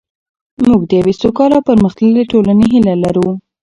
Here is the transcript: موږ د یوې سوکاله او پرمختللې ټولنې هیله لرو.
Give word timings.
موږ 0.67 0.81
د 0.85 0.91
یوې 1.01 1.13
سوکاله 1.21 1.55
او 1.59 1.65
پرمختللې 1.69 2.23
ټولنې 2.31 2.65
هیله 2.73 2.93
لرو. 3.03 3.29